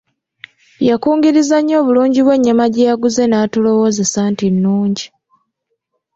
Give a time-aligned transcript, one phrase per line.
[0.89, 5.05] Yakungirizza nnyo obulungi bw'ennyama gye yaguze n'atulowoozesa nti nnungi.